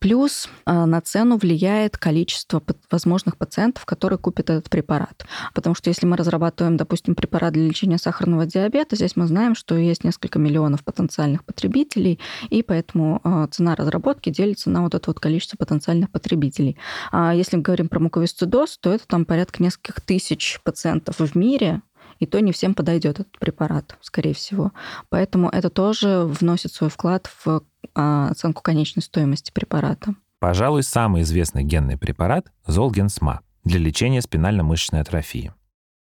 [0.01, 5.27] Плюс а, на цену влияет количество возможных пациентов, которые купят этот препарат.
[5.53, 9.77] Потому что если мы разрабатываем, допустим, препарат для лечения сахарного диабета, здесь мы знаем, что
[9.77, 15.21] есть несколько миллионов потенциальных потребителей, и поэтому а, цена разработки делится на вот это вот
[15.21, 16.79] количество потенциальных потребителей.
[17.13, 21.83] А если мы говорим про муковисцидоз, то это там порядка нескольких тысяч пациентов в мире,
[22.21, 24.73] и то не всем подойдет этот препарат, скорее всего.
[25.09, 27.63] Поэтому это тоже вносит свой вклад в
[27.95, 30.15] а, оценку конечной стоимости препарата.
[30.39, 35.53] Пожалуй, самый известный генный препарат– Золгенсма для лечения спинально-мышечной атрофии.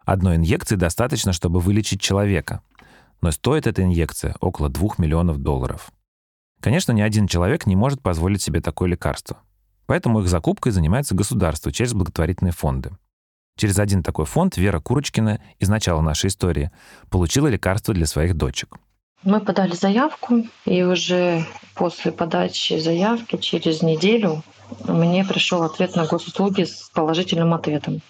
[0.03, 2.61] Одной инъекции достаточно, чтобы вылечить человека,
[3.21, 5.91] но стоит эта инъекция около 2 миллионов долларов.
[6.59, 9.37] Конечно, ни один человек не может позволить себе такое лекарство.
[9.85, 12.91] Поэтому их закупкой занимается государство через благотворительные фонды.
[13.61, 16.71] Через один такой фонд Вера Курочкина из начала нашей истории
[17.11, 18.77] получила лекарства для своих дочек.
[19.21, 21.45] Мы подали заявку, и уже
[21.75, 24.41] после подачи заявки через неделю
[24.87, 28.01] мне пришел ответ на госуслуги с положительным ответом.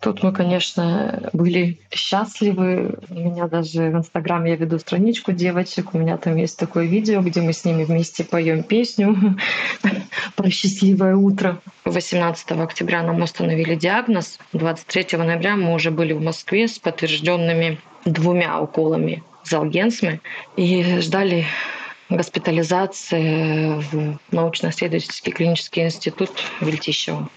[0.00, 2.98] Тут мы, конечно, были счастливы.
[3.08, 5.92] У меня даже в Инстаграм я веду страничку девочек.
[5.92, 9.36] У меня там есть такое видео, где мы с ними вместе поем песню
[10.36, 11.60] про счастливое утро.
[11.84, 14.38] 18 октября нам установили диагноз.
[14.52, 20.20] 23 ноября мы уже были в Москве с подтвержденными двумя уколами залгенсмы
[20.56, 21.44] и ждали
[22.08, 26.30] госпитализации в научно-исследовательский клинический институт
[26.60, 27.28] Вельтищева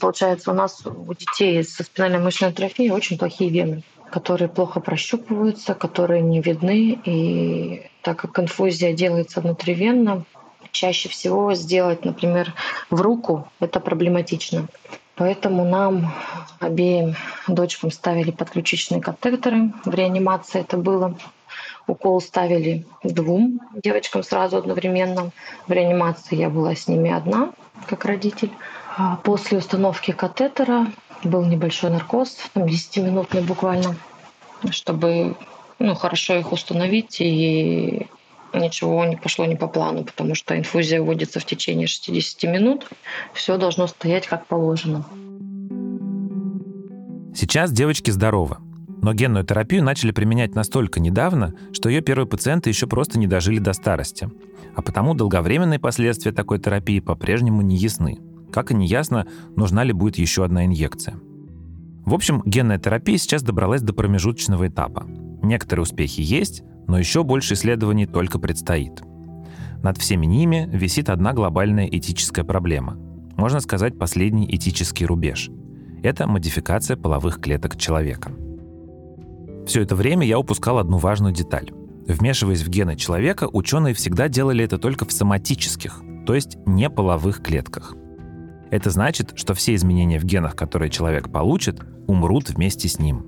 [0.00, 5.74] получается, у нас у детей со спинальной мышечной атрофией очень плохие вены которые плохо прощупываются,
[5.74, 6.98] которые не видны.
[7.04, 10.24] И так как инфузия делается внутривенно,
[10.70, 12.54] чаще всего сделать, например,
[12.90, 14.68] в руку, это проблематично.
[15.16, 16.14] Поэтому нам
[16.60, 17.16] обеим
[17.48, 19.72] дочкам ставили подключичные катетеры.
[19.84, 21.16] В реанимации это было.
[21.86, 25.30] Укол ставили двум девочкам сразу одновременно.
[25.66, 27.50] В реанимации я была с ними одна,
[27.86, 28.50] как родитель.
[28.98, 30.86] А после установки катетера
[31.22, 33.94] был небольшой наркоз, там 10-минутный буквально,
[34.70, 35.36] чтобы
[35.78, 38.06] ну, хорошо их установить и
[38.54, 42.88] ничего не пошло не по плану, потому что инфузия вводится в течение 60 минут.
[43.34, 45.04] Все должно стоять как положено.
[47.34, 48.56] Сейчас девочки здоровы.
[49.02, 53.58] Но генную терапию начали применять настолько недавно, что ее первые пациенты еще просто не дожили
[53.58, 54.30] до старости.
[54.74, 58.18] А потому долговременные последствия такой терапии по-прежнему не ясны
[58.56, 61.16] как и неясно, нужна ли будет еще одна инъекция.
[62.06, 65.04] В общем, генная терапия сейчас добралась до промежуточного этапа.
[65.42, 69.02] Некоторые успехи есть, но еще больше исследований только предстоит.
[69.82, 72.96] Над всеми ними висит одна глобальная этическая проблема.
[73.36, 75.50] Можно сказать, последний этический рубеж.
[76.02, 78.32] Это модификация половых клеток человека.
[79.66, 81.70] Все это время я упускал одну важную деталь.
[82.08, 87.42] Вмешиваясь в гены человека, ученые всегда делали это только в соматических, то есть не половых
[87.42, 87.94] клетках–
[88.70, 93.26] это значит, что все изменения в генах, которые человек получит, умрут вместе с ним.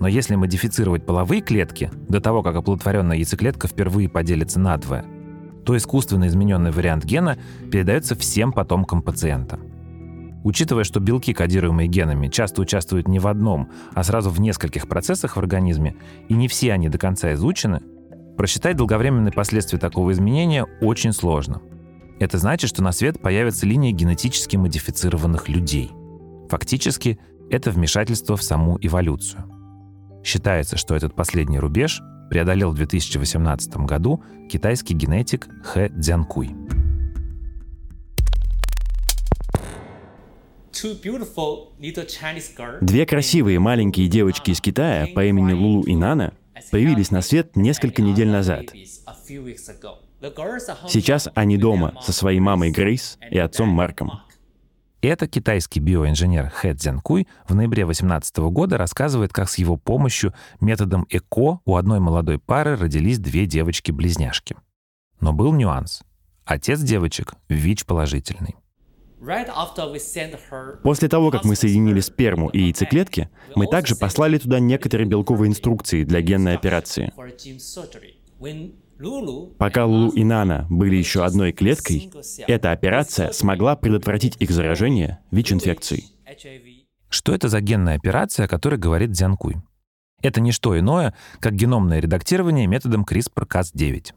[0.00, 5.04] Но если модифицировать половые клетки до того, как оплодотворенная яйцеклетка впервые поделится надвое,
[5.64, 7.36] то искусственно измененный вариант гена
[7.70, 9.58] передается всем потомкам пациента.
[10.44, 15.36] Учитывая, что белки, кодируемые генами, часто участвуют не в одном, а сразу в нескольких процессах
[15.36, 15.96] в организме,
[16.28, 17.80] и не все они до конца изучены,
[18.36, 21.60] просчитать долговременные последствия такого изменения очень сложно–
[22.20, 25.90] это значит, что на свет появится линия генетически модифицированных людей.
[26.48, 27.18] Фактически,
[27.50, 29.44] это вмешательство в саму эволюцию.
[30.24, 36.54] Считается, что этот последний рубеж преодолел в 2018 году китайский генетик Хэ Цзянкуй.
[42.80, 46.34] Две красивые маленькие девочки из Китая по имени Лулу и Нана
[46.70, 48.66] появились на свет несколько недель назад.
[50.88, 54.22] Сейчас они дома со своей мамой Грейс и отцом Марком.
[55.00, 61.06] Это китайский биоинженер Хэ Цзянкуй в ноябре 2018 года рассказывает, как с его помощью методом
[61.08, 64.56] ЭКО у одной молодой пары родились две девочки-близняшки.
[65.20, 66.02] Но был нюанс.
[66.44, 68.56] Отец девочек ВИЧ положительный.
[70.82, 76.02] После того, как мы соединили сперму и яйцеклетки, мы также послали туда некоторые белковые инструкции
[76.04, 77.12] для генной операции.
[79.58, 82.10] Пока Лулу и Нана были еще одной клеткой,
[82.48, 86.04] эта операция смогла предотвратить их заражение ВИЧ-инфекцией.
[87.08, 89.56] Что это за генная операция, о которой говорит Дзянкуй?
[90.20, 94.14] Это не что иное, как геномное редактирование методом CRISPR-Cas9.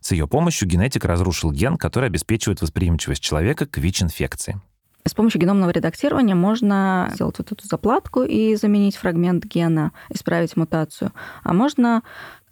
[0.00, 4.60] С ее помощью генетик разрушил ген, который обеспечивает восприимчивость человека к ВИЧ-инфекции.
[5.06, 11.12] С помощью геномного редактирования можно сделать вот эту заплатку и заменить фрагмент гена, исправить мутацию.
[11.42, 12.02] А можно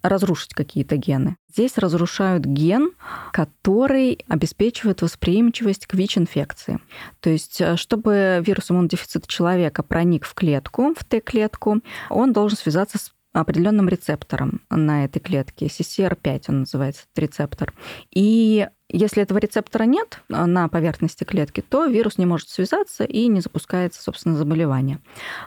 [0.03, 1.37] разрушить какие-то гены.
[1.49, 2.91] Здесь разрушают ген,
[3.31, 6.79] который обеспечивает восприимчивость к ВИЧ-инфекции.
[7.21, 12.97] То есть, э, чтобы вирус иммунодефицита человека проник в клетку, в Т-клетку, он должен связаться
[12.97, 15.65] с определенным рецептором на этой клетке.
[15.65, 17.73] CCR5 он называется, этот рецептор.
[18.13, 23.27] И если этого рецептора нет а, на поверхности клетки, то вирус не может связаться и
[23.27, 24.99] не запускается, собственно, заболевание.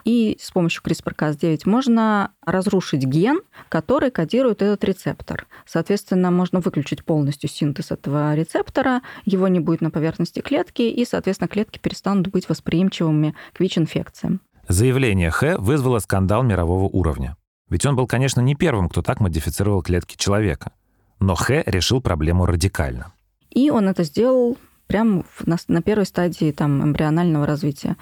[0.03, 5.47] И с помощью CRISPR-Cas9 можно разрушить ген, который кодирует этот рецептор.
[5.65, 11.47] Соответственно, можно выключить полностью синтез этого рецептора, его не будет на поверхности клетки, и, соответственно,
[11.47, 14.41] клетки перестанут быть восприимчивыми к ВИЧ-инфекциям.
[14.67, 17.37] Заявление Х вызвало скандал мирового уровня.
[17.69, 20.71] Ведь он был, конечно, не первым, кто так модифицировал клетки человека.
[21.19, 23.11] Но Х решил проблему радикально.
[23.49, 24.57] И он это сделал
[24.87, 27.97] прямо на, первой стадии там, эмбрионального развития.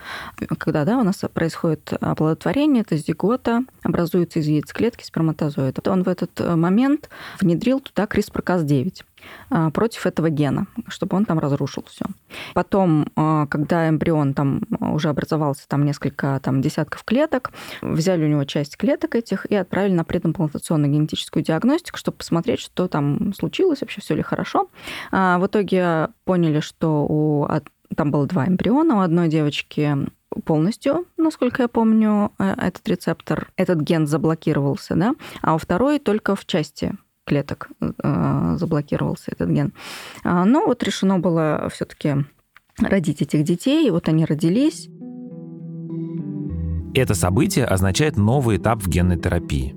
[0.58, 5.90] Когда да, у нас происходит оплодотворение, это зигота, образуется из яйцеклетки сперматозоида.
[5.92, 7.10] Он в этот э, момент
[7.40, 9.04] внедрил туда CRISPR-Cas9.
[9.50, 12.06] А, против этого гена, чтобы он там разрушил все.
[12.54, 17.52] Потом, а, когда эмбрион там уже образовался, там несколько там, десятков клеток,
[17.82, 22.88] взяли у него часть клеток этих и отправили на предимплантационную генетическую диагностику, чтобы посмотреть, что
[22.88, 24.70] там случилось, вообще все ли хорошо.
[25.12, 27.48] А, в итоге поняли, что у
[27.96, 29.96] там было два эмбриона, у одной девочки
[30.44, 36.36] полностью, насколько я помню, э, этот рецептор, этот ген заблокировался, да, а у второй только
[36.36, 36.94] в части
[37.26, 39.74] клеток э, заблокировался этот ген.
[40.24, 42.26] А, но вот решено было все-таки
[42.80, 44.90] родить этих детей, и вот они родились.
[46.94, 49.76] Это событие означает новый этап в генной терапии.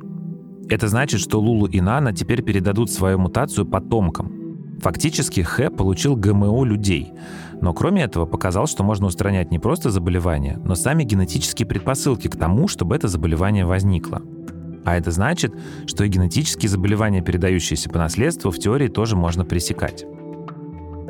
[0.68, 4.78] Это значит, что Лулу и Нана теперь передадут свою мутацию потомкам.
[4.80, 7.12] Фактически Хэ получил ГМО людей,
[7.60, 12.36] но кроме этого показал, что можно устранять не просто заболевания, но сами генетические предпосылки к
[12.36, 14.22] тому, чтобы это заболевание возникло.
[14.88, 15.52] А это значит,
[15.84, 20.06] что и генетические заболевания, передающиеся по наследству, в теории тоже можно пресекать.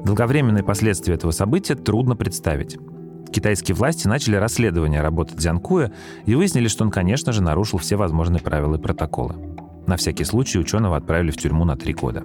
[0.05, 2.77] Долговременные последствия этого события трудно представить.
[3.33, 5.93] Китайские власти начали расследование работы Дзянкуя
[6.27, 9.37] и выяснили, что он, конечно же, нарушил все возможные правила и протоколы.
[9.87, 12.25] На всякий случай ученого отправили в тюрьму на три года.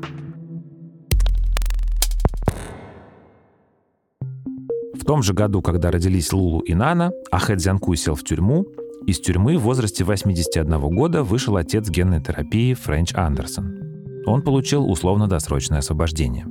[4.95, 8.65] В том же году, когда родились Лулу и Нана, а Хэ Цзянкуй сел в тюрьму,
[9.05, 14.23] из тюрьмы в возрасте 81 года вышел отец генной терапии Френч Андерсон.
[14.25, 16.45] Он получил условно-досрочное освобождение.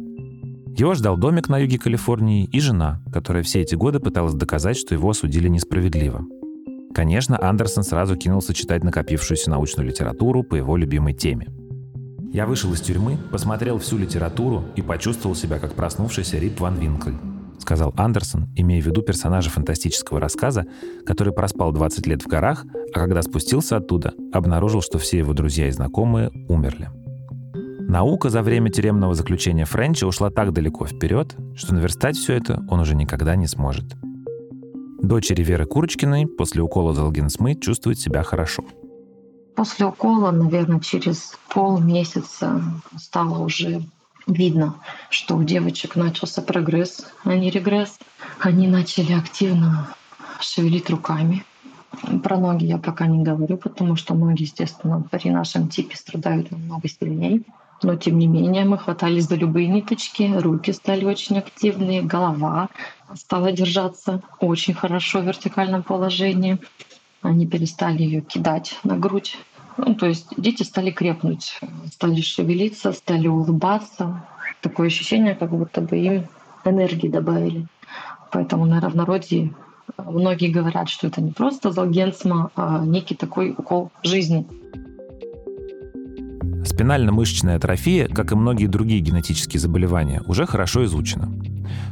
[0.77, 4.95] Его ждал домик на юге Калифорнии и жена, которая все эти годы пыталась доказать, что
[4.95, 6.27] его осудили несправедливо.
[6.95, 11.49] Конечно, Андерсон сразу кинулся читать накопившуюся научную литературу по его любимой теме.
[12.35, 17.15] Я вышел из тюрьмы, посмотрел всю литературу и почувствовал себя как проснувшийся Рип Ван Винкль
[17.73, 20.67] сказал Андерсон, имея в виду персонажа фантастического рассказа,
[21.07, 25.69] который проспал 20 лет в горах, а когда спустился оттуда, обнаружил, что все его друзья
[25.69, 26.91] и знакомые умерли.
[27.81, 32.81] Наука за время тюремного заключения Френча ушла так далеко вперед, что наверстать все это он
[32.81, 33.97] уже никогда не сможет.
[35.01, 38.65] Дочери Веры Курочкиной после укола Залгинсмы чувствует себя хорошо.
[39.57, 42.63] После укола, наверное, через полмесяца
[42.99, 43.83] стало уже
[44.27, 44.77] видно,
[45.11, 47.99] что у девочек начался прогресс, а не регресс.
[48.41, 49.95] Они начали активно
[50.41, 51.45] шевелить руками.
[52.23, 56.89] Про ноги я пока не говорю, потому что ноги, естественно, при нашем типе страдают намного
[56.89, 57.43] сильнее.
[57.83, 62.69] Но тем не менее мы хватались за любые ниточки, руки стали очень активные, голова
[63.15, 66.59] стала держаться очень хорошо в вертикальном положении.
[67.23, 69.37] Они перестали ее кидать на грудь,
[69.77, 71.59] ну, то есть дети стали крепнуть,
[71.93, 74.25] стали шевелиться, стали улыбаться.
[74.61, 76.27] Такое ощущение, как будто бы им
[76.65, 77.67] энергии добавили.
[78.31, 79.53] Поэтому, наверное, в народе
[79.99, 84.47] многие говорят, что это не просто залгенсма, а некий такой укол жизни.
[86.65, 91.29] Спинально-мышечная атрофия, как и многие другие генетические заболевания, уже хорошо изучена.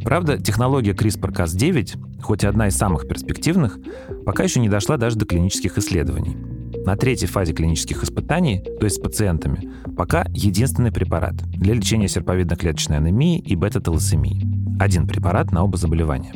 [0.04, 3.78] Правда, технология CRISPR-Cas9, хоть и одна из самых перспективных,
[4.24, 6.36] пока еще не дошла даже до клинических исследований.
[6.84, 12.96] На третьей фазе клинических испытаний, то есть с пациентами, пока единственный препарат для лечения серповидно-клеточной
[12.96, 14.46] анемии и бета-талассемии.
[14.80, 16.32] Один препарат на оба заболевания.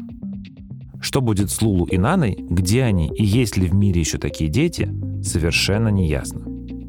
[1.00, 4.50] Что будет с Лулу и Наной, где они и есть ли в мире еще такие
[4.50, 4.90] дети,
[5.22, 6.42] совершенно не ясно.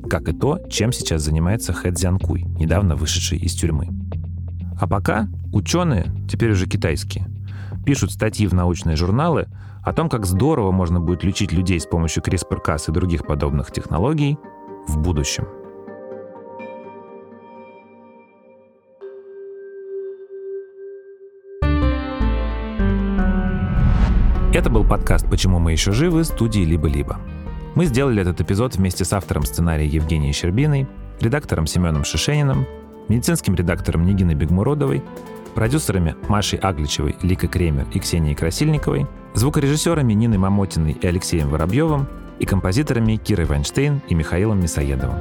[0.10, 3.89] Как и то, чем сейчас занимается Хэ Цзянкуй, недавно вышедший из тюрьмы.
[4.80, 7.28] А пока ученые, теперь уже китайские,
[7.86, 9.47] пишут статьи в научные журналы
[9.86, 14.38] о том, как здорово можно будет лечить людей с помощью CRISPR-Cas и других подобных технологий
[14.88, 15.47] в будущем.
[24.53, 27.19] Это был подкаст «Почему мы еще живы» студии «Либо-либо».
[27.75, 30.88] Мы сделали этот эпизод вместе с автором сценария Евгенией Щербиной,
[31.19, 32.65] редактором Семеном Шишениным,
[33.09, 35.03] медицинским редактором Нигиной Бегмуродовой,
[35.56, 42.45] продюсерами Машей Агличевой, Ликой Кремер и Ксенией Красильниковой, звукорежиссерами Ниной Мамотиной и Алексеем Воробьевым и
[42.45, 45.18] композиторами Кирой Вайнштейн и Михаилом Мисоедовым.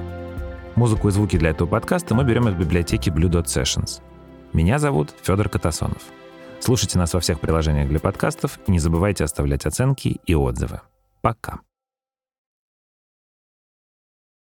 [0.74, 4.02] Музыку и звуки для этого подкаста мы берем из библиотеки Blue Dot Sessions.
[4.52, 6.02] Меня зовут Федор Катасонов.
[6.60, 10.80] Слушайте нас во всех приложениях для подкастов и не забывайте оставлять оценки и отзывы.
[11.20, 11.60] Пока.